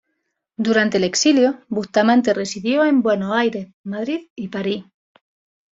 Durante 0.57 0.97
el 0.97 1.03
exilio, 1.03 1.63
Bustamante 1.67 2.33
residió 2.33 2.83
en 2.85 3.03
Buenos 3.03 3.33
Aires, 3.35 3.71
Madrid 3.83 4.31
y 4.35 4.47
París. 4.47 4.85